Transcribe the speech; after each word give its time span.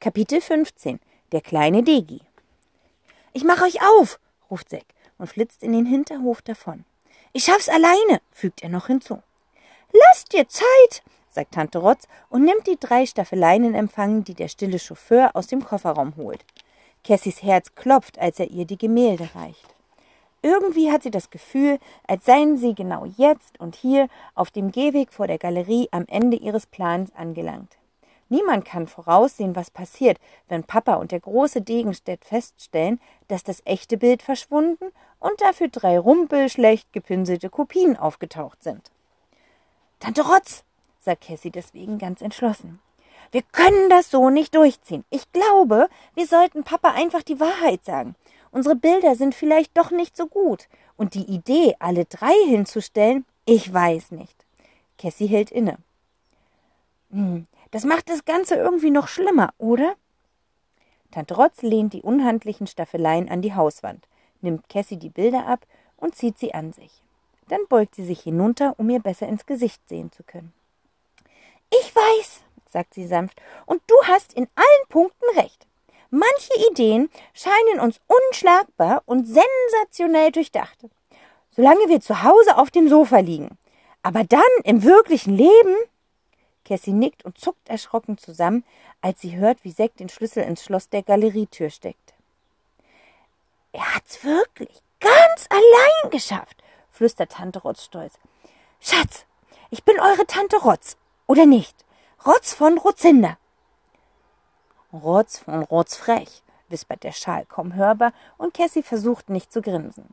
Kapitel 0.00 0.40
15 0.40 1.00
Der 1.32 1.40
kleine 1.40 1.82
Degi 1.82 2.20
Ich 3.32 3.42
mach 3.42 3.62
euch 3.62 3.82
auf, 3.82 4.20
ruft 4.48 4.68
Zack 4.68 4.84
und 5.18 5.26
flitzt 5.26 5.64
in 5.64 5.72
den 5.72 5.86
Hinterhof 5.86 6.40
davon. 6.40 6.84
Ich 7.32 7.42
schaff's 7.42 7.68
alleine, 7.68 8.20
fügt 8.30 8.62
er 8.62 8.68
noch 8.68 8.86
hinzu. 8.86 9.20
Lasst 9.92 10.32
dir 10.32 10.46
Zeit, 10.48 11.02
sagt 11.28 11.54
Tante 11.54 11.78
Rotz 11.78 12.06
und 12.30 12.44
nimmt 12.44 12.68
die 12.68 12.78
drei 12.78 13.06
Staffeleien 13.06 13.64
in 13.64 13.74
Empfang, 13.74 14.22
die 14.22 14.34
der 14.34 14.46
stille 14.46 14.78
Chauffeur 14.78 15.34
aus 15.34 15.48
dem 15.48 15.64
Kofferraum 15.64 16.14
holt. 16.16 16.44
Cassys 17.02 17.42
Herz 17.42 17.74
klopft, 17.74 18.20
als 18.20 18.38
er 18.38 18.52
ihr 18.52 18.66
die 18.66 18.78
Gemälde 18.78 19.28
reicht. 19.34 19.74
Irgendwie 20.42 20.92
hat 20.92 21.02
sie 21.02 21.10
das 21.10 21.30
Gefühl, 21.30 21.80
als 22.06 22.24
seien 22.24 22.56
sie 22.56 22.76
genau 22.76 23.04
jetzt 23.16 23.58
und 23.58 23.74
hier 23.74 24.06
auf 24.36 24.52
dem 24.52 24.70
Gehweg 24.70 25.12
vor 25.12 25.26
der 25.26 25.38
Galerie 25.38 25.88
am 25.90 26.04
Ende 26.06 26.36
ihres 26.36 26.66
Plans 26.66 27.10
angelangt. 27.16 27.77
Niemand 28.28 28.64
kann 28.64 28.86
voraussehen, 28.86 29.56
was 29.56 29.70
passiert, 29.70 30.18
wenn 30.48 30.64
Papa 30.64 30.94
und 30.94 31.12
der 31.12 31.20
große 31.20 31.62
Degenstedt 31.62 32.24
feststellen, 32.24 33.00
dass 33.28 33.42
das 33.42 33.62
echte 33.64 33.96
Bild 33.96 34.22
verschwunden 34.22 34.92
und 35.18 35.40
dafür 35.40 35.68
drei 35.68 35.98
rumpelschlecht 35.98 36.92
gepinselte 36.92 37.48
Kopien 37.48 37.96
aufgetaucht 37.96 38.62
sind. 38.62 38.90
Tante 40.00 40.22
Rotz, 40.26 40.64
sagt 41.00 41.26
Cassie 41.26 41.50
deswegen 41.50 41.98
ganz 41.98 42.20
entschlossen. 42.20 42.80
Wir 43.30 43.42
können 43.42 43.90
das 43.90 44.10
so 44.10 44.30
nicht 44.30 44.54
durchziehen. 44.54 45.04
Ich 45.10 45.30
glaube, 45.32 45.88
wir 46.14 46.26
sollten 46.26 46.64
Papa 46.64 46.92
einfach 46.92 47.22
die 47.22 47.40
Wahrheit 47.40 47.84
sagen. 47.84 48.14
Unsere 48.50 48.76
Bilder 48.76 49.14
sind 49.14 49.34
vielleicht 49.34 49.76
doch 49.76 49.90
nicht 49.90 50.16
so 50.16 50.26
gut. 50.26 50.68
Und 50.96 51.14
die 51.14 51.24
Idee, 51.24 51.76
alle 51.78 52.06
drei 52.06 52.34
hinzustellen, 52.46 53.26
ich 53.44 53.72
weiß 53.72 54.12
nicht. 54.12 54.34
Cassie 54.98 55.26
hält 55.26 55.50
inne. 55.50 55.78
Hm, 57.10 57.46
das 57.70 57.84
macht 57.84 58.08
das 58.08 58.24
Ganze 58.24 58.56
irgendwie 58.56 58.90
noch 58.90 59.08
schlimmer, 59.08 59.50
oder? 59.58 59.94
Tante 61.10 61.34
Rotz 61.34 61.62
lehnt 61.62 61.92
die 61.92 62.02
unhandlichen 62.02 62.66
Staffeleien 62.66 63.28
an 63.28 63.42
die 63.42 63.54
Hauswand, 63.54 64.06
nimmt 64.40 64.68
Cassie 64.68 64.98
die 64.98 65.08
Bilder 65.08 65.46
ab 65.46 65.66
und 65.96 66.14
zieht 66.14 66.38
sie 66.38 66.54
an 66.54 66.72
sich. 66.72 67.02
Dann 67.48 67.60
beugt 67.68 67.94
sie 67.94 68.04
sich 68.04 68.20
hinunter, 68.20 68.74
um 68.78 68.90
ihr 68.90 69.00
besser 69.00 69.26
ins 69.26 69.46
Gesicht 69.46 69.80
sehen 69.88 70.12
zu 70.12 70.22
können. 70.22 70.52
Ich 71.70 71.94
weiß, 71.94 72.40
sagt 72.70 72.94
sie 72.94 73.06
sanft, 73.06 73.40
und 73.66 73.82
du 73.86 73.94
hast 74.04 74.34
in 74.34 74.48
allen 74.54 74.88
Punkten 74.88 75.38
recht. 75.38 75.66
Manche 76.10 76.52
Ideen 76.70 77.10
scheinen 77.34 77.80
uns 77.80 78.00
unschlagbar 78.06 79.02
und 79.04 79.26
sensationell 79.26 80.32
durchdacht. 80.32 80.78
Solange 81.50 81.88
wir 81.88 82.00
zu 82.00 82.22
Hause 82.22 82.56
auf 82.56 82.70
dem 82.70 82.88
Sofa 82.88 83.18
liegen. 83.18 83.58
Aber 84.02 84.24
dann 84.24 84.40
im 84.64 84.84
wirklichen 84.84 85.36
Leben 85.36 85.76
Cassie 86.68 86.92
nickt 86.92 87.24
und 87.24 87.38
zuckt 87.38 87.68
erschrocken 87.68 88.18
zusammen, 88.18 88.64
als 89.00 89.20
sie 89.20 89.36
hört, 89.36 89.64
wie 89.64 89.74
Zack 89.74 89.96
den 89.96 90.10
Schlüssel 90.10 90.42
ins 90.42 90.62
Schloss 90.62 90.90
der 90.90 91.02
Galerietür 91.02 91.70
steckt. 91.70 92.14
Er 93.72 93.94
hat's 93.94 94.22
wirklich 94.22 94.82
ganz 95.00 95.48
allein 95.48 96.10
geschafft, 96.10 96.62
flüstert 96.90 97.32
Tante 97.32 97.60
Rotz 97.60 97.84
stolz. 97.84 98.14
Schatz, 98.80 99.24
ich 99.70 99.82
bin 99.84 99.98
eure 99.98 100.26
Tante 100.26 100.56
Rotz, 100.58 100.96
oder 101.26 101.46
nicht? 101.46 101.74
Rotz 102.26 102.52
von 102.52 102.76
Rotzinder. 102.76 103.38
Rotz 104.92 105.38
von 105.38 105.62
Rotzfrech, 105.62 106.42
wispert 106.68 107.02
der 107.02 107.12
Schal 107.12 107.46
kaum 107.46 107.74
hörbar, 107.74 108.12
und 108.36 108.54
Cassie 108.54 108.82
versucht 108.82 109.30
nicht 109.30 109.52
zu 109.52 109.62
grinsen. 109.62 110.06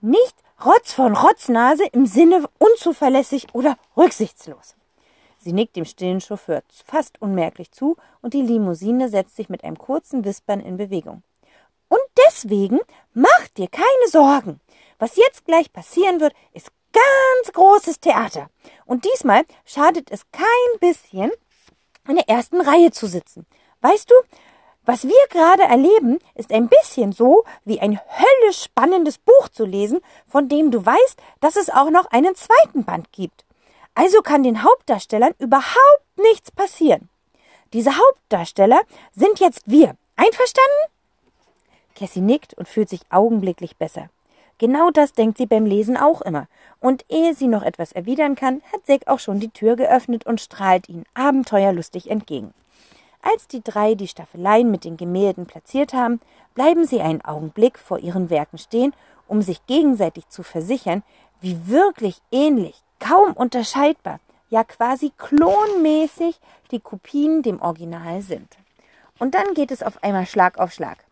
Nicht 0.00 0.36
Rotz 0.64 0.92
von 0.92 1.16
Rotznase 1.16 1.86
im 1.86 2.06
Sinne 2.06 2.48
unzuverlässig 2.58 3.54
oder 3.54 3.76
rücksichtslos. 3.96 4.74
Sie 5.42 5.54
nickt 5.54 5.74
dem 5.74 5.86
stillen 5.86 6.20
Chauffeur 6.20 6.62
fast 6.84 7.20
unmerklich 7.22 7.72
zu 7.72 7.96
und 8.20 8.34
die 8.34 8.42
Limousine 8.42 9.08
setzt 9.08 9.36
sich 9.36 9.48
mit 9.48 9.64
einem 9.64 9.78
kurzen 9.78 10.24
Wispern 10.24 10.60
in 10.60 10.76
Bewegung. 10.76 11.22
Und 11.88 12.00
deswegen 12.26 12.78
mach 13.14 13.48
dir 13.56 13.68
keine 13.68 14.08
Sorgen. 14.08 14.60
Was 14.98 15.16
jetzt 15.16 15.46
gleich 15.46 15.72
passieren 15.72 16.20
wird, 16.20 16.34
ist 16.52 16.70
ganz 16.92 17.52
großes 17.54 18.00
Theater. 18.00 18.50
Und 18.84 19.06
diesmal 19.06 19.44
schadet 19.64 20.10
es 20.10 20.30
kein 20.30 20.78
bisschen, 20.78 21.30
in 22.06 22.16
der 22.16 22.28
ersten 22.28 22.60
Reihe 22.60 22.90
zu 22.90 23.06
sitzen. 23.06 23.46
Weißt 23.80 24.10
du, 24.10 24.14
was 24.84 25.04
wir 25.04 25.26
gerade 25.30 25.62
erleben, 25.62 26.18
ist 26.34 26.52
ein 26.52 26.68
bisschen 26.68 27.12
so 27.12 27.44
wie 27.64 27.80
ein 27.80 27.98
höllisch 27.98 28.62
spannendes 28.64 29.18
Buch 29.18 29.48
zu 29.48 29.64
lesen, 29.64 30.00
von 30.28 30.48
dem 30.48 30.70
du 30.70 30.84
weißt, 30.84 31.18
dass 31.40 31.56
es 31.56 31.70
auch 31.70 31.90
noch 31.90 32.10
einen 32.10 32.34
zweiten 32.34 32.84
Band 32.84 33.10
gibt. 33.12 33.44
Also 33.94 34.22
kann 34.22 34.42
den 34.42 34.62
Hauptdarstellern 34.62 35.34
überhaupt 35.38 36.04
nichts 36.16 36.50
passieren. 36.50 37.08
Diese 37.72 37.96
Hauptdarsteller 37.96 38.80
sind 39.12 39.40
jetzt 39.40 39.62
wir. 39.66 39.96
Einverstanden? 40.16 40.92
Cassie 41.94 42.20
nickt 42.20 42.54
und 42.54 42.68
fühlt 42.68 42.88
sich 42.88 43.00
augenblicklich 43.10 43.76
besser. 43.76 44.08
Genau 44.58 44.90
das 44.90 45.12
denkt 45.12 45.38
sie 45.38 45.46
beim 45.46 45.64
Lesen 45.64 45.96
auch 45.96 46.20
immer. 46.20 46.46
Und 46.80 47.04
ehe 47.08 47.34
sie 47.34 47.46
noch 47.46 47.62
etwas 47.62 47.92
erwidern 47.92 48.34
kann, 48.34 48.62
hat 48.72 48.86
Zack 48.86 49.06
auch 49.06 49.18
schon 49.18 49.40
die 49.40 49.48
Tür 49.48 49.76
geöffnet 49.76 50.26
und 50.26 50.40
strahlt 50.40 50.88
ihnen 50.88 51.04
abenteuerlustig 51.14 52.10
entgegen. 52.10 52.52
Als 53.22 53.48
die 53.48 53.62
drei 53.62 53.94
die 53.94 54.08
Staffeleien 54.08 54.70
mit 54.70 54.84
den 54.84 54.96
Gemälden 54.96 55.46
platziert 55.46 55.92
haben, 55.92 56.20
bleiben 56.54 56.86
sie 56.86 57.00
einen 57.00 57.22
Augenblick 57.22 57.78
vor 57.78 57.98
ihren 57.98 58.30
Werken 58.30 58.58
stehen, 58.58 58.92
um 59.28 59.42
sich 59.42 59.64
gegenseitig 59.66 60.28
zu 60.28 60.42
versichern, 60.42 61.02
wie 61.40 61.68
wirklich 61.68 62.20
ähnlich 62.30 62.82
kaum 63.00 63.32
unterscheidbar, 63.32 64.20
ja 64.50 64.62
quasi 64.62 65.12
klonmäßig 65.16 66.38
die 66.70 66.80
Kopien 66.80 67.42
dem 67.42 67.60
Original 67.60 68.22
sind. 68.22 68.56
Und 69.18 69.34
dann 69.34 69.54
geht 69.54 69.70
es 69.70 69.82
auf 69.82 70.02
einmal 70.02 70.26
Schlag 70.26 70.58
auf 70.58 70.72
Schlag. 70.72 71.04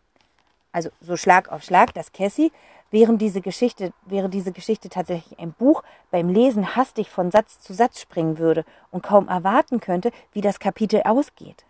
Also 0.71 0.89
so 1.01 1.17
Schlag 1.17 1.51
auf 1.51 1.63
Schlag, 1.63 1.93
dass 1.93 2.11
Cassie, 2.11 2.51
während 2.91 3.21
diese 3.21 3.41
Geschichte, 3.41 3.91
wäre 4.05 4.29
diese 4.29 4.51
Geschichte 4.51 4.89
tatsächlich 4.89 5.39
ein 5.39 5.51
Buch, 5.53 5.83
beim 6.11 6.29
Lesen 6.29 6.75
hastig 6.75 7.09
von 7.09 7.31
Satz 7.31 7.59
zu 7.59 7.73
Satz 7.73 7.99
springen 7.99 8.37
würde 8.37 8.65
und 8.91 9.03
kaum 9.03 9.27
erwarten 9.27 9.79
könnte, 9.79 10.11
wie 10.31 10.41
das 10.41 10.59
Kapitel 10.59 11.01
ausgeht. 11.03 11.65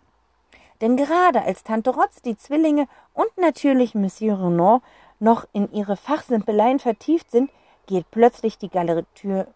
Denn 0.80 0.96
gerade 0.96 1.42
als 1.42 1.62
Tante 1.62 1.90
Rotz 1.90 2.22
die 2.22 2.36
Zwillinge 2.36 2.88
und 3.12 3.36
natürlich 3.36 3.94
Monsieur 3.94 4.38
Renaud 4.38 4.82
noch 5.18 5.46
in 5.52 5.70
ihre 5.72 5.96
Fachsimpeleien 5.96 6.78
vertieft 6.78 7.30
sind, 7.30 7.50
geht 7.86 8.10
plötzlich 8.10 8.56
die 8.56 8.70
Galerietür 8.70 9.46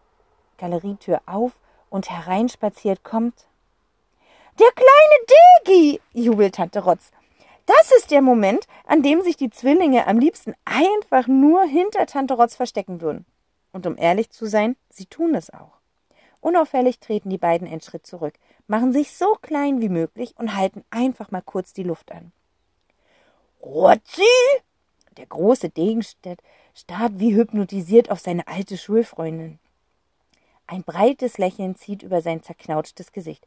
Galerietür 0.65 1.21
auf 1.27 1.53
und 1.91 2.09
hereinspaziert 2.09 3.05
kommt. 3.05 3.47
Der 4.59 4.71
kleine 4.73 5.67
Degi, 5.67 6.01
jubelt 6.15 6.55
Tante 6.55 6.83
Rotz. 6.83 7.11
Das 7.67 7.93
ist 7.99 8.11
der 8.11 8.23
Moment, 8.23 8.67
an 8.87 9.03
dem 9.03 9.21
sich 9.21 9.37
die 9.37 9.51
Zwillinge 9.51 10.07
am 10.07 10.19
liebsten 10.19 10.55
einfach 10.65 11.27
nur 11.27 11.65
hinter 11.65 12.07
Tante 12.07 12.35
Rotz 12.35 12.57
verstecken 12.57 13.03
würden. 13.03 13.27
Und 13.73 13.87
um 13.87 13.99
ehrlich 13.99 14.31
zu 14.31 14.47
sein, 14.47 14.77
sie 14.89 15.05
tun 15.05 15.35
es 15.35 15.53
auch. 15.53 15.81
Unauffällig 16.41 16.99
treten 16.99 17.29
die 17.29 17.39
beiden 17.39 17.69
einen 17.69 17.83
Schritt 17.83 18.07
zurück, 18.07 18.35
machen 18.67 18.93
sich 18.93 19.15
so 19.15 19.37
klein 19.43 19.83
wie 19.83 19.91
möglich 19.91 20.35
und 20.39 20.57
halten 20.57 20.83
einfach 20.91 21.31
mal 21.31 21.43
kurz 21.43 21.75
die 21.75 21.83
Luft 21.83 22.11
an. 22.11 22.33
Rotzi! 23.63 24.23
Der 25.19 25.27
große 25.27 25.69
Degenstedt 25.69 26.41
starrt 26.75 27.19
wie 27.19 27.35
hypnotisiert 27.35 28.11
auf 28.11 28.21
seine 28.21 28.47
alte 28.47 28.79
Schulfreundin. 28.79 29.59
Ein 30.67 30.83
breites 30.83 31.39
Lächeln 31.39 31.77
zieht 31.77 32.03
über 32.03 32.23
sein 32.23 32.43
zerknautschtes 32.43 33.13
Gesicht. 33.13 33.47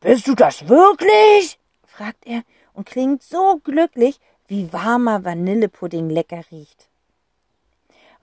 Bist 0.00 0.26
du 0.26 0.34
das 0.34 0.68
wirklich? 0.68 1.58
fragt 1.86 2.26
er 2.26 2.42
und 2.74 2.86
klingt 2.86 3.22
so 3.22 3.60
glücklich, 3.62 4.18
wie 4.48 4.72
warmer 4.72 5.24
Vanillepudding 5.24 6.10
lecker 6.10 6.42
riecht. 6.50 6.88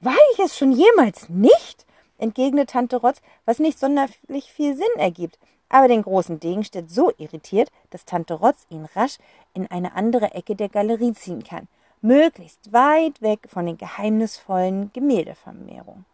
War 0.01 0.17
ich 0.33 0.39
es 0.39 0.57
schon 0.57 0.71
jemals 0.71 1.29
nicht? 1.29 1.85
entgegnet 2.17 2.71
Tante 2.71 2.97
Rotz, 2.97 3.21
was 3.45 3.59
nicht 3.59 3.79
sonderlich 3.79 4.51
viel 4.51 4.75
Sinn 4.75 4.85
ergibt, 4.97 5.39
aber 5.69 5.87
den 5.87 6.01
großen 6.01 6.39
Degenstedt 6.39 6.91
so 6.91 7.11
irritiert, 7.17 7.71
dass 7.91 8.05
Tante 8.05 8.33
Rotz 8.33 8.65
ihn 8.69 8.85
rasch 8.95 9.17
in 9.53 9.67
eine 9.67 9.95
andere 9.95 10.33
Ecke 10.33 10.55
der 10.55 10.69
Galerie 10.69 11.13
ziehen 11.13 11.43
kann, 11.43 11.67
möglichst 12.01 12.73
weit 12.73 13.21
weg 13.21 13.47
von 13.47 13.65
den 13.65 13.77
geheimnisvollen 13.77 14.91
Gemäldevermehrungen. 14.93 16.05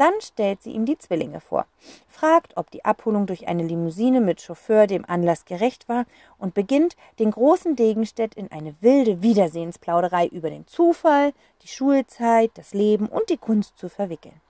Dann 0.00 0.18
stellt 0.22 0.62
sie 0.62 0.70
ihm 0.70 0.86
die 0.86 0.96
Zwillinge 0.96 1.40
vor, 1.40 1.66
fragt, 2.08 2.56
ob 2.56 2.70
die 2.70 2.86
Abholung 2.86 3.26
durch 3.26 3.48
eine 3.48 3.64
Limousine 3.64 4.22
mit 4.22 4.40
Chauffeur 4.40 4.86
dem 4.86 5.04
Anlass 5.04 5.44
gerecht 5.44 5.90
war 5.90 6.06
und 6.38 6.54
beginnt, 6.54 6.96
den 7.18 7.30
großen 7.30 7.76
Degenstedt 7.76 8.34
in 8.34 8.50
eine 8.50 8.74
wilde 8.80 9.20
Wiedersehensplauderei 9.20 10.26
über 10.28 10.48
den 10.48 10.66
Zufall, 10.66 11.34
die 11.60 11.68
Schulzeit, 11.68 12.50
das 12.54 12.72
Leben 12.72 13.08
und 13.08 13.28
die 13.28 13.36
Kunst 13.36 13.76
zu 13.76 13.90
verwickeln. 13.90 14.40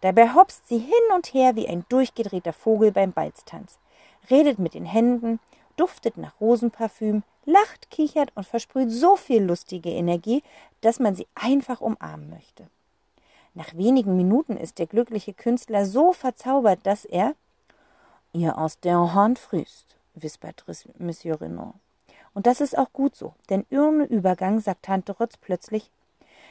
Dabei 0.00 0.32
hopst 0.32 0.66
sie 0.66 0.78
hin 0.78 1.14
und 1.14 1.34
her 1.34 1.54
wie 1.54 1.68
ein 1.68 1.84
durchgedrehter 1.90 2.54
Vogel 2.54 2.90
beim 2.90 3.12
Balztanz, 3.12 3.78
redet 4.30 4.58
mit 4.58 4.72
den 4.72 4.86
Händen, 4.86 5.38
duftet 5.76 6.16
nach 6.16 6.40
Rosenparfüm, 6.40 7.24
lacht, 7.44 7.90
kichert 7.90 8.32
und 8.36 8.46
versprüht 8.46 8.90
so 8.90 9.16
viel 9.16 9.42
lustige 9.42 9.90
Energie, 9.90 10.42
dass 10.80 10.98
man 10.98 11.14
sie 11.14 11.26
einfach 11.34 11.82
umarmen 11.82 12.30
möchte. 12.30 12.70
Nach 13.58 13.74
wenigen 13.74 14.16
Minuten 14.16 14.56
ist 14.56 14.78
der 14.78 14.86
glückliche 14.86 15.34
Künstler 15.34 15.84
so 15.84 16.12
verzaubert, 16.12 16.78
dass 16.84 17.04
er 17.04 17.34
ihr 18.32 18.56
aus 18.56 18.78
der 18.78 19.14
Hand 19.14 19.40
frühst, 19.40 19.96
wispert 20.14 20.64
Monsieur 20.98 21.40
Renaud. 21.40 21.74
Und 22.34 22.46
das 22.46 22.60
ist 22.60 22.78
auch 22.78 22.92
gut 22.92 23.16
so, 23.16 23.34
denn 23.50 23.66
ohne 23.72 24.04
Übergang 24.04 24.60
sagt 24.60 24.84
Tante 24.84 25.10
Rotz 25.10 25.36
plötzlich, 25.38 25.90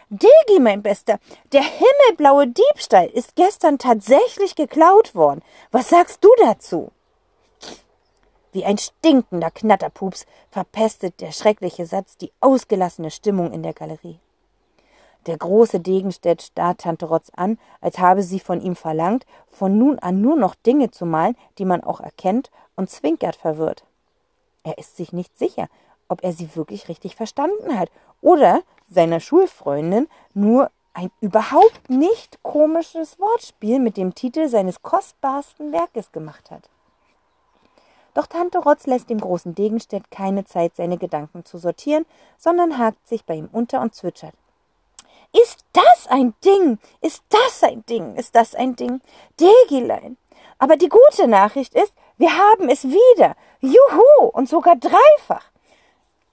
Digi, 0.09 0.59
mein 0.59 0.81
Bester, 0.81 1.18
der 1.54 1.63
himmelblaue 1.63 2.48
Diebstahl 2.50 3.07
ist 3.07 3.38
gestern 3.38 3.77
tatsächlich 3.77 4.56
geklaut 4.56 5.15
worden. 5.15 5.42
Was 5.71 5.88
sagst 5.88 6.21
du 6.25 6.30
dazu? 6.39 6.92
Wie 8.51 8.65
ein 8.65 8.77
stinkender 8.77 9.51
Knatterpups 9.51 10.25
verpestet 10.51 11.21
der 11.21 11.31
schreckliche 11.31 11.86
Satz 11.86 12.18
die 12.18 12.33
ausgelassene 12.42 13.12
Stimmung 13.12 13.54
in 13.54 13.63
der 13.63 13.74
Galerie. 13.74 14.19
Der 15.27 15.38
große 15.38 15.81
Degenstedt 15.81 16.41
starrt 16.41 16.79
Tante 16.81 17.06
Rotz 17.06 17.29
an, 17.35 17.59
als 17.81 18.00
habe 18.00 18.24
sie 18.24 18.39
von 18.39 18.62
ihm 18.62 18.77
verlangt, 18.77 19.25
von 19.50 19.77
nun 19.77 20.00
an 20.00 20.21
nur 20.21 20.38
noch 20.38 20.56
Dinge 20.56 20.89
zu 20.89 21.06
malen, 21.06 21.35
die 21.57 21.65
man 21.65 21.83
auch 21.83 22.00
erkennt, 22.00 22.50
und 22.77 22.89
zwinkert 22.89 23.35
verwirrt. 23.35 23.83
Er 24.63 24.77
ist 24.77 24.95
sich 24.95 25.12
nicht 25.12 25.38
sicher, 25.38 25.68
ob 26.07 26.24
er 26.24 26.31
sie 26.31 26.56
wirklich 26.56 26.88
richtig 26.88 27.15
verstanden 27.15 27.77
hat 27.77 27.89
oder 28.21 28.62
seiner 28.89 29.19
Schulfreundin 29.19 30.07
nur 30.33 30.71
ein 30.94 31.12
überhaupt 31.19 31.89
nicht 31.89 32.41
komisches 32.41 33.19
Wortspiel 33.19 33.80
mit 33.80 33.97
dem 33.97 34.15
Titel 34.15 34.47
seines 34.47 34.81
kostbarsten 34.81 35.73
Werkes 35.73 36.12
gemacht 36.12 36.51
hat. 36.51 36.69
Doch 38.13 38.27
Tante 38.27 38.59
Rotz 38.59 38.88
lässt 38.88 39.09
dem 39.09 39.19
großen 39.19 39.53
Degenstedt 39.53 40.09
keine 40.09 40.45
Zeit, 40.45 40.75
seine 40.75 40.97
Gedanken 40.97 41.45
zu 41.45 41.57
sortieren, 41.57 42.06
sondern 42.38 42.77
hakt 42.77 43.06
sich 43.07 43.25
bei 43.25 43.35
ihm 43.35 43.50
unter 43.51 43.81
und 43.81 43.94
zwitschert. 43.94 44.33
Ist 45.33 45.65
das 45.74 46.07
ein 46.07 46.33
Ding? 46.44 46.79
Ist 47.01 47.24
das 47.29 47.63
ein 47.63 47.85
Ding? 47.85 48.15
Ist 48.15 48.35
das 48.35 48.56
ein 48.56 48.75
Ding? 48.75 49.01
Degilein. 49.39 50.18
Aber 50.57 50.77
die 50.77 50.89
gute 50.89 51.27
Nachricht 51.27 51.75
ist, 51.75 51.94
wir 52.18 52.31
haben 52.35 52.69
es 52.69 52.83
wieder. 52.83 53.35
Juhu! 53.59 54.27
Und 54.31 54.50
sogar 54.50 54.75
dreifach. 54.75 55.51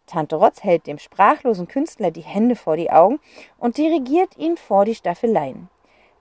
Tante 0.06 0.37
Rotz 0.37 0.62
hält 0.62 0.87
dem 0.87 0.99
sprachlosen 0.99 1.69
Künstler 1.69 2.11
die 2.11 2.20
Hände 2.20 2.56
vor 2.56 2.76
die 2.76 2.91
Augen 2.91 3.20
und 3.58 3.79
dirigiert 3.79 4.37
ihn 4.37 4.56
vor 4.56 4.85
die 4.85 4.94
Staffeleien. 4.94 5.69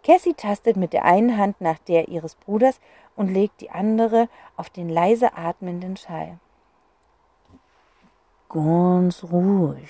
Cassie 0.03 0.33
tastet 0.33 0.75
mit 0.75 0.93
der 0.93 1.05
einen 1.05 1.37
Hand 1.37 1.61
nach 1.61 1.79
der 1.79 2.09
ihres 2.09 2.35
Bruders 2.35 2.79
und 3.15 3.29
legt 3.29 3.61
die 3.61 3.69
andere 3.69 4.27
auf 4.57 4.69
den 4.69 4.89
leise 4.89 5.35
atmenden 5.37 5.95
Schall. 5.97 6.39
Ganz 8.49 9.23
ruhig, 9.23 9.89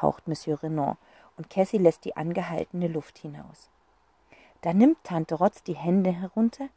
haucht 0.00 0.28
Monsieur 0.28 0.62
Renan, 0.62 0.96
und 1.36 1.50
Cassie 1.50 1.78
lässt 1.78 2.04
die 2.04 2.16
angehaltene 2.16 2.88
Luft 2.88 3.18
hinaus. 3.18 3.70
Da 4.60 4.72
nimmt 4.72 5.02
Tante 5.04 5.34
Rotz 5.34 5.62
die 5.62 5.76
Hände 5.76 6.10
herunter, 6.10 6.68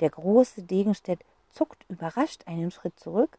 der 0.00 0.10
große 0.10 0.62
Degenstedt 0.62 1.20
zuckt 1.50 1.84
überrascht 1.88 2.42
einen 2.46 2.70
Schritt 2.70 2.98
zurück, 2.98 3.38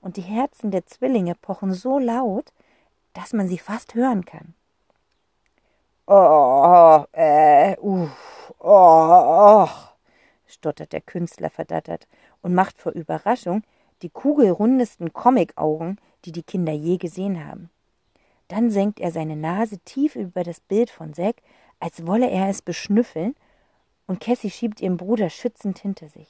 und 0.00 0.16
die 0.16 0.22
Herzen 0.22 0.70
der 0.70 0.86
Zwillinge 0.86 1.34
pochen 1.34 1.72
so 1.72 1.98
laut, 1.98 2.52
dass 3.12 3.32
man 3.32 3.48
sie 3.48 3.58
fast 3.58 3.94
hören 3.94 4.24
kann. 4.24 4.54
Oh, 6.06 7.04
äh, 7.12 7.76
uff, 7.78 8.54
oh, 8.60 9.64
oh, 9.64 9.68
stottert 10.46 10.92
der 10.92 11.00
Künstler 11.00 11.50
verdattert 11.50 12.06
und 12.42 12.54
macht 12.54 12.78
vor 12.78 12.92
Überraschung 12.92 13.64
die 14.02 14.10
kugelrundesten 14.10 15.12
Comicaugen, 15.12 15.98
die 16.24 16.32
die 16.32 16.42
Kinder 16.42 16.72
je 16.72 16.98
gesehen 16.98 17.44
haben. 17.44 17.70
Dann 18.48 18.70
senkt 18.70 19.00
er 19.00 19.10
seine 19.10 19.36
Nase 19.36 19.78
tief 19.78 20.14
über 20.14 20.44
das 20.44 20.60
Bild 20.60 20.90
von 20.90 21.14
Zack, 21.14 21.36
als 21.80 22.06
wolle 22.06 22.30
er 22.30 22.48
es 22.48 22.62
beschnüffeln, 22.62 23.34
und 24.06 24.20
Cassie 24.20 24.50
schiebt 24.50 24.80
ihren 24.80 24.96
Bruder 24.96 25.30
schützend 25.30 25.78
hinter 25.78 26.08
sich. 26.08 26.28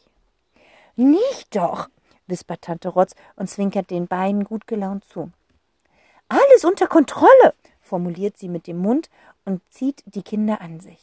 Nicht 0.96 1.54
doch, 1.54 1.88
wispert 2.26 2.62
Tante 2.62 2.88
Rotz 2.88 3.14
und 3.36 3.50
zwinkert 3.50 3.90
den 3.90 4.06
beiden 4.06 4.44
gut 4.44 4.66
gelaunt 4.66 5.04
zu. 5.04 5.30
Alles 6.28 6.64
unter 6.64 6.86
Kontrolle, 6.86 7.54
formuliert 7.82 8.38
sie 8.38 8.48
mit 8.48 8.66
dem 8.66 8.78
Mund 8.78 9.10
und 9.44 9.60
zieht 9.70 10.02
die 10.06 10.22
Kinder 10.22 10.60
an 10.60 10.80
sich. 10.80 10.98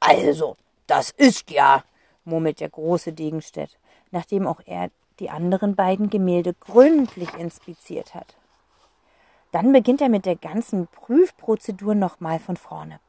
Also, 0.00 0.56
das 0.86 1.10
ist 1.10 1.50
ja, 1.50 1.82
murmelt 2.24 2.60
der 2.60 2.68
große 2.68 3.12
Degenstedt, 3.12 3.78
nachdem 4.10 4.46
auch 4.46 4.60
er 4.66 4.90
die 5.18 5.30
anderen 5.30 5.74
beiden 5.74 6.10
Gemälde 6.10 6.54
gründlich 6.54 7.32
inspiziert 7.34 8.14
hat. 8.14 8.36
Dann 9.52 9.72
beginnt 9.72 10.00
er 10.00 10.08
mit 10.08 10.26
der 10.26 10.36
ganzen 10.36 10.86
Prüfprozedur 10.88 11.94
nochmal 11.94 12.38
von 12.38 12.56
vorne. 12.56 13.00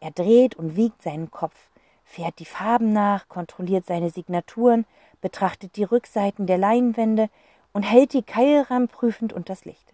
Er 0.00 0.12
dreht 0.12 0.54
und 0.54 0.76
wiegt 0.76 1.02
seinen 1.02 1.30
Kopf, 1.30 1.56
fährt 2.04 2.38
die 2.38 2.44
Farben 2.44 2.92
nach, 2.92 3.28
kontrolliert 3.28 3.84
seine 3.86 4.10
Signaturen, 4.10 4.86
betrachtet 5.20 5.76
die 5.76 5.84
Rückseiten 5.84 6.46
der 6.46 6.58
Leinwände 6.58 7.28
und 7.72 7.82
hält 7.82 8.12
die 8.12 8.22
Keilrahmen 8.22 8.88
prüfend 8.88 9.32
unters 9.32 9.64
Licht. 9.64 9.92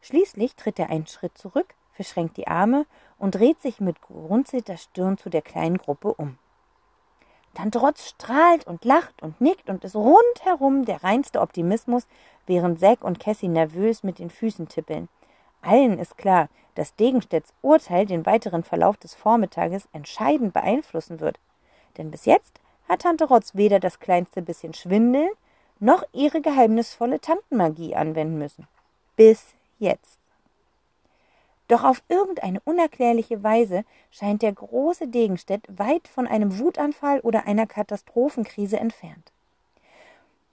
Schließlich 0.00 0.54
tritt 0.54 0.78
er 0.78 0.88
einen 0.88 1.06
Schritt 1.06 1.36
zurück, 1.36 1.74
verschränkt 1.92 2.36
die 2.36 2.48
Arme 2.48 2.86
und 3.18 3.34
dreht 3.34 3.60
sich 3.60 3.80
mit 3.80 4.00
gerunzelter 4.06 4.76
Stirn 4.76 5.18
zu 5.18 5.28
der 5.28 5.42
kleinen 5.42 5.78
Gruppe 5.78 6.14
um. 6.14 6.38
Tante 7.54 7.78
Rotz 7.78 8.08
strahlt 8.08 8.66
und 8.66 8.84
lacht 8.84 9.22
und 9.22 9.40
nickt 9.40 9.70
und 9.70 9.82
ist 9.82 9.96
rundherum 9.96 10.84
der 10.84 11.02
reinste 11.02 11.40
Optimismus, 11.40 12.06
während 12.46 12.80
Zack 12.80 13.02
und 13.02 13.18
Cassie 13.18 13.48
nervös 13.48 14.02
mit 14.02 14.18
den 14.18 14.28
Füßen 14.28 14.68
tippeln. 14.68 15.08
Allen 15.66 15.98
ist 15.98 16.16
klar, 16.16 16.48
dass 16.76 16.94
Degenstedts 16.94 17.52
Urteil 17.60 18.06
den 18.06 18.24
weiteren 18.24 18.62
Verlauf 18.62 18.96
des 18.96 19.14
Vormittages 19.14 19.88
entscheidend 19.92 20.52
beeinflussen 20.52 21.20
wird. 21.20 21.38
Denn 21.98 22.10
bis 22.10 22.24
jetzt 22.24 22.60
hat 22.88 23.02
Tante 23.02 23.24
Rotz 23.24 23.54
weder 23.54 23.80
das 23.80 23.98
kleinste 23.98 24.42
bisschen 24.42 24.74
Schwindel 24.74 25.28
noch 25.80 26.04
ihre 26.12 26.40
geheimnisvolle 26.40 27.20
Tantenmagie 27.20 27.96
anwenden 27.96 28.38
müssen. 28.38 28.68
Bis 29.16 29.54
jetzt. 29.78 30.18
Doch 31.68 31.82
auf 31.82 32.00
irgendeine 32.08 32.60
unerklärliche 32.64 33.42
Weise 33.42 33.84
scheint 34.12 34.42
der 34.42 34.52
große 34.52 35.08
Degenstedt 35.08 35.64
weit 35.68 36.06
von 36.06 36.28
einem 36.28 36.60
Wutanfall 36.60 37.20
oder 37.20 37.46
einer 37.46 37.66
Katastrophenkrise 37.66 38.78
entfernt. 38.78 39.32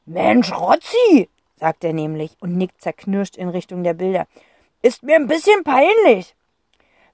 Mensch, 0.05 0.51
Rotzi, 0.51 1.29
sagt 1.55 1.83
er 1.83 1.93
nämlich 1.93 2.35
und 2.39 2.57
nickt 2.57 2.81
zerknirscht 2.81 3.37
in 3.37 3.49
Richtung 3.49 3.83
der 3.83 3.93
Bilder. 3.93 4.25
Ist 4.83 5.01
mir 5.01 5.15
ein 5.15 5.27
bisschen 5.27 5.63
peinlich. 5.63 6.35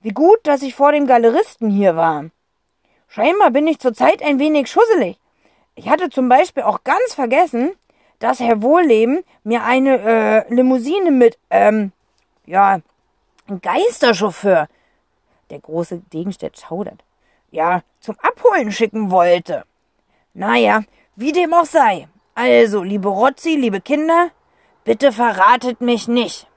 Wie 0.01 0.09
gut, 0.09 0.39
dass 0.41 0.63
ich 0.63 0.73
vor 0.73 0.91
dem 0.91 1.05
Galeristen 1.05 1.69
hier 1.69 1.95
war. 1.95 2.25
Scheinbar 3.07 3.51
bin 3.51 3.67
ich 3.67 3.77
zurzeit 3.77 4.23
ein 4.23 4.39
wenig 4.39 4.71
schusselig. 4.71 5.19
Ich 5.75 5.87
hatte 5.87 6.09
zum 6.09 6.27
Beispiel 6.29 6.63
auch 6.63 6.83
ganz 6.83 7.13
vergessen, 7.13 7.71
dass 8.17 8.39
Herr 8.39 8.63
Wohlleben 8.63 9.23
mir 9.43 9.63
eine 9.63 9.99
äh, 9.99 10.53
Limousine 10.53 11.11
mit, 11.11 11.37
ähm, 11.51 11.91
ja, 12.47 12.79
Geisterchauffeur, 13.61 14.67
der 15.51 15.59
große 15.59 15.99
Degenstedt 16.11 16.59
schaudert, 16.59 17.03
ja, 17.51 17.83
zum 17.99 18.17
Abholen 18.19 18.71
schicken 18.71 19.11
wollte. 19.11 19.63
Naja, 20.33 20.81
wie 21.15 21.33
dem 21.33 21.53
auch 21.53 21.65
sei. 21.65 22.07
Also, 22.33 22.81
liebe 22.81 23.09
Rotzi, 23.09 23.55
liebe 23.55 23.79
Kinder, 23.79 24.31
bitte 24.83 25.11
verratet 25.11 25.81
mich 25.81 26.07
nicht. 26.07 26.48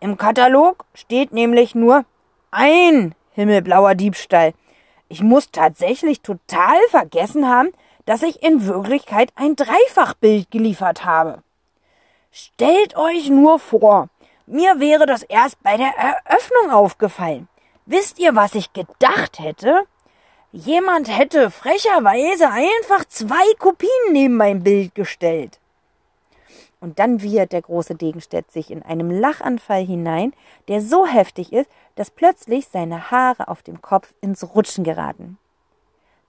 Im 0.00 0.16
Katalog 0.16 0.84
steht 0.94 1.32
nämlich 1.32 1.74
nur 1.74 2.04
ein 2.50 3.14
himmelblauer 3.32 3.94
Diebstahl. 3.94 4.54
Ich 5.08 5.22
muss 5.22 5.50
tatsächlich 5.50 6.20
total 6.20 6.78
vergessen 6.90 7.48
haben, 7.48 7.70
dass 8.06 8.22
ich 8.22 8.42
in 8.42 8.66
Wirklichkeit 8.66 9.32
ein 9.34 9.56
Dreifachbild 9.56 10.50
geliefert 10.50 11.04
habe. 11.04 11.42
Stellt 12.30 12.96
euch 12.96 13.30
nur 13.30 13.58
vor, 13.58 14.08
mir 14.46 14.80
wäre 14.80 15.06
das 15.06 15.22
erst 15.22 15.62
bei 15.62 15.76
der 15.76 15.92
Eröffnung 15.96 16.70
aufgefallen. 16.70 17.48
Wisst 17.86 18.18
ihr, 18.18 18.34
was 18.34 18.54
ich 18.54 18.72
gedacht 18.72 19.38
hätte? 19.38 19.86
Jemand 20.52 21.08
hätte 21.08 21.50
frecherweise 21.50 22.50
einfach 22.50 23.04
zwei 23.06 23.44
Kopien 23.58 24.12
neben 24.12 24.36
mein 24.36 24.62
Bild 24.62 24.94
gestellt. 24.94 25.58
Und 26.84 26.98
dann 26.98 27.22
wiehert 27.22 27.52
der 27.52 27.62
große 27.62 27.94
Degenstedt 27.94 28.52
sich 28.52 28.70
in 28.70 28.82
einem 28.82 29.10
Lachanfall 29.10 29.86
hinein, 29.86 30.34
der 30.68 30.82
so 30.82 31.06
heftig 31.06 31.50
ist, 31.50 31.70
dass 31.94 32.10
plötzlich 32.10 32.68
seine 32.68 33.10
Haare 33.10 33.48
auf 33.48 33.62
dem 33.62 33.80
Kopf 33.80 34.12
ins 34.20 34.54
Rutschen 34.54 34.84
geraten. 34.84 35.38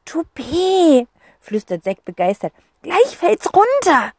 Toupet, 0.05 1.09
flüstert 1.41 1.83
Zack 1.83 2.05
begeistert, 2.05 2.53
gleich 2.83 3.17
fällt's 3.17 3.49
runter. 3.53 4.13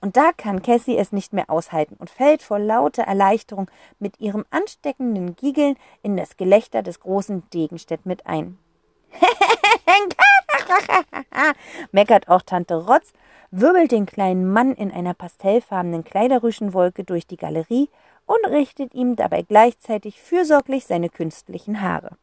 Und 0.00 0.16
da 0.16 0.32
kann 0.34 0.62
Cassie 0.62 0.96
es 0.96 1.12
nicht 1.12 1.34
mehr 1.34 1.50
aushalten 1.50 1.96
und 1.98 2.08
fällt 2.08 2.40
vor 2.40 2.58
lauter 2.58 3.02
Erleichterung 3.02 3.70
mit 3.98 4.20
ihrem 4.20 4.46
ansteckenden 4.48 5.36
Giegeln 5.36 5.76
in 6.02 6.16
das 6.16 6.38
Gelächter 6.38 6.82
des 6.82 7.00
großen 7.00 7.42
Degenstedt 7.50 8.06
mit 8.06 8.26
ein. 8.26 8.56
meckert 11.92 12.28
auch 12.28 12.42
Tante 12.42 12.86
Rotz, 12.86 13.12
wirbelt 13.50 13.92
den 13.92 14.06
kleinen 14.06 14.50
Mann 14.52 14.74
in 14.74 14.90
einer 14.90 15.14
pastellfarbenen 15.14 16.04
Kleiderrüschenwolke 16.04 17.04
durch 17.04 17.26
die 17.26 17.36
Galerie 17.36 17.88
und 18.26 18.44
richtet 18.46 18.94
ihm 18.94 19.16
dabei 19.16 19.42
gleichzeitig 19.42 20.20
fürsorglich 20.20 20.86
seine 20.86 21.08
künstlichen 21.08 21.80
Haare. 21.80 22.16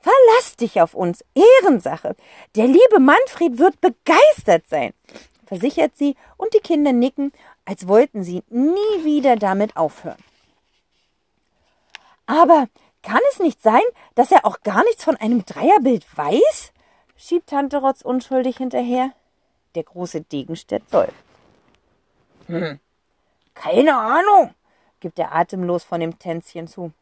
Verlass 0.00 0.56
dich 0.56 0.80
auf 0.80 0.94
uns. 0.94 1.24
Ehrensache. 1.34 2.16
Der 2.56 2.66
liebe 2.66 2.98
Manfred 2.98 3.58
wird 3.58 3.80
begeistert 3.80 4.64
sein, 4.68 4.92
versichert 5.46 5.96
sie, 5.96 6.16
und 6.36 6.52
die 6.54 6.60
Kinder 6.60 6.92
nicken, 6.92 7.32
als 7.64 7.86
wollten 7.86 8.24
sie 8.24 8.42
nie 8.50 9.04
wieder 9.04 9.36
damit 9.36 9.76
aufhören. 9.76 10.18
Aber 12.26 12.66
kann 13.02 13.20
es 13.32 13.38
nicht 13.38 13.62
sein, 13.62 13.82
dass 14.14 14.32
er 14.32 14.44
auch 14.44 14.60
gar 14.62 14.82
nichts 14.84 15.04
von 15.04 15.16
einem 15.16 15.44
Dreierbild 15.44 16.04
weiß? 16.16 16.71
Schiebt 17.22 17.50
Tante 17.50 17.78
Rotz 17.78 18.02
unschuldig 18.02 18.56
hinterher. 18.56 19.12
Der 19.74 19.84
große 19.84 20.22
Degenstedt 20.22 20.82
säuft. 20.90 21.14
Hm, 22.46 22.80
keine 23.54 23.96
Ahnung, 23.96 24.54
gibt 25.00 25.18
er 25.18 25.34
atemlos 25.34 25.84
von 25.84 26.00
dem 26.00 26.18
Tänzchen 26.18 26.66
zu. 26.66 26.92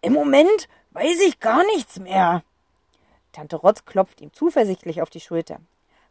Im 0.00 0.12
Moment 0.12 0.68
weiß 0.92 1.20
ich 1.26 1.40
gar 1.40 1.64
nichts 1.74 1.98
mehr. 1.98 2.42
Tante 3.32 3.56
Rotz 3.56 3.84
klopft 3.84 4.20
ihm 4.20 4.32
zuversichtlich 4.32 5.02
auf 5.02 5.10
die 5.10 5.20
Schulter. 5.20 5.58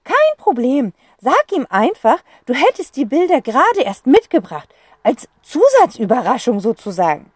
Kein 0.04 0.38
Problem. 0.38 0.94
Sag 1.20 1.52
ihm 1.52 1.66
einfach, 1.70 2.22
du 2.46 2.54
hättest 2.54 2.96
die 2.98 3.06
Bilder 3.06 3.42
gerade 3.42 3.82
erst 3.82 4.06
mitgebracht, 4.06 4.70
als 5.02 5.28
Zusatzüberraschung 5.42 6.60
sozusagen. 6.60 7.32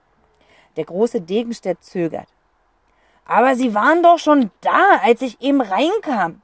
Der 0.75 0.85
große 0.85 1.21
Degenstedt 1.21 1.83
zögert. 1.83 2.27
Aber 3.29 3.55
sie 3.55 3.75
waren 3.75 4.01
doch 4.01 4.17
schon 4.17 4.49
da, 4.61 4.97
als 5.03 5.21
ich 5.21 5.39
eben 5.39 5.61
reinkam. 5.61 6.41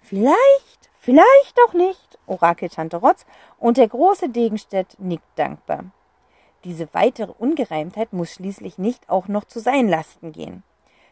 Vielleicht, 0.00 0.90
vielleicht 1.00 1.58
auch 1.66 1.72
nicht, 1.72 2.20
orakelt 2.28 2.74
Tante 2.74 2.98
Rotz, 2.98 3.26
und 3.58 3.76
der 3.76 3.88
große 3.88 4.28
Degenstedt 4.28 4.94
nickt 5.00 5.26
dankbar. 5.34 5.86
Diese 6.62 6.88
weitere 6.94 7.32
Ungereimtheit 7.36 8.12
muss 8.12 8.32
schließlich 8.32 8.78
nicht 8.78 9.10
auch 9.10 9.26
noch 9.26 9.42
zu 9.42 9.58
seinen 9.58 9.88
Lasten 9.88 10.30
gehen. 10.30 10.62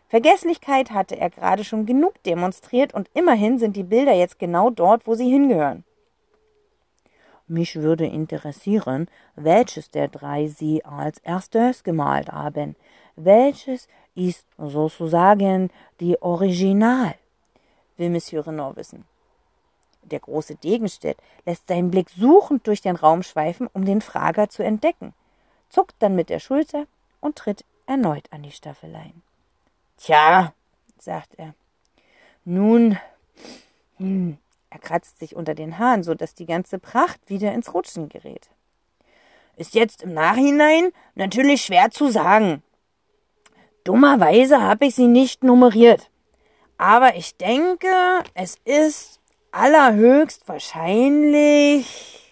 Vergesslichkeit 0.06 0.92
hatte 0.92 1.18
er 1.18 1.30
gerade 1.30 1.64
schon 1.64 1.84
genug 1.84 2.22
demonstriert 2.22 2.94
und 2.94 3.10
immerhin 3.12 3.58
sind 3.58 3.74
die 3.74 3.82
Bilder 3.82 4.12
jetzt 4.12 4.38
genau 4.38 4.70
dort, 4.70 5.08
wo 5.08 5.16
sie 5.16 5.28
hingehören. 5.28 5.82
Mich 7.46 7.76
würde 7.76 8.06
interessieren, 8.06 9.08
welches 9.36 9.90
der 9.90 10.08
drei 10.08 10.46
Sie 10.46 10.84
als 10.84 11.18
erstes 11.18 11.84
gemalt 11.84 12.30
haben. 12.30 12.74
Welches 13.16 13.88
ist 14.14 14.46
sozusagen 14.56 15.70
die 16.00 16.20
Original? 16.22 17.14
will 17.96 18.10
Monsieur 18.10 18.46
Renaud 18.46 18.76
wissen. 18.76 19.04
Der 20.02 20.20
große 20.20 20.56
Degenstedt 20.56 21.18
lässt 21.46 21.68
seinen 21.68 21.90
Blick 21.90 22.10
suchend 22.10 22.66
durch 22.66 22.80
den 22.80 22.96
Raum 22.96 23.22
schweifen, 23.22 23.68
um 23.72 23.84
den 23.84 24.00
Frager 24.00 24.48
zu 24.48 24.62
entdecken, 24.62 25.14
zuckt 25.68 25.94
dann 26.00 26.14
mit 26.14 26.28
der 26.28 26.40
Schulter 26.40 26.86
und 27.20 27.36
tritt 27.36 27.64
erneut 27.86 28.30
an 28.30 28.42
die 28.42 28.50
Staffeleien. 28.50 29.22
Tja, 29.96 30.52
sagt 30.98 31.34
er. 31.36 31.54
Nun, 32.44 32.98
hm, 33.96 34.38
er 34.74 34.80
kratzt 34.80 35.20
sich 35.20 35.36
unter 35.36 35.54
den 35.54 35.78
Haaren, 35.78 36.02
so 36.02 36.14
dass 36.14 36.34
die 36.34 36.46
ganze 36.46 36.80
Pracht 36.80 37.20
wieder 37.28 37.52
ins 37.52 37.72
Rutschen 37.72 38.08
gerät. 38.08 38.50
Ist 39.56 39.76
jetzt 39.76 40.02
im 40.02 40.12
Nachhinein 40.12 40.90
natürlich 41.14 41.62
schwer 41.62 41.92
zu 41.92 42.08
sagen. 42.10 42.60
Dummerweise 43.84 44.60
habe 44.60 44.86
ich 44.86 44.96
sie 44.96 45.06
nicht 45.06 45.44
nummeriert. 45.44 46.10
Aber 46.76 47.14
ich 47.14 47.36
denke, 47.36 47.86
es 48.34 48.56
ist 48.64 49.20
allerhöchst 49.52 50.48
wahrscheinlich 50.48 52.23